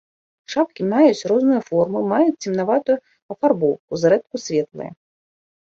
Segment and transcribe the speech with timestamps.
[0.53, 2.97] Шапкі маюць розную форму, маюць цемнаватую
[3.35, 4.91] афарбоўку, зрэдку светлыя.